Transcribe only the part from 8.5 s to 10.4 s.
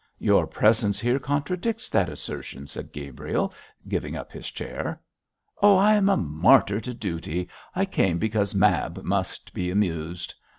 Mab must be amused!'